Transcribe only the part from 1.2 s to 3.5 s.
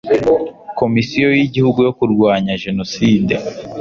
y Igihugu yo Kurwanya Jenoside